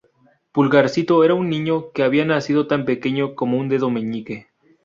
Pulgarcito 0.51 1.23
era 1.23 1.35
un 1.35 1.47
niño 1.47 1.91
que 1.91 2.01
había 2.01 2.25
nacido 2.25 2.65
tan 2.65 2.85
pequeño 2.85 3.35
como 3.35 3.59
un 3.59 3.69
dedo 3.69 3.91
meñique. 3.91 4.47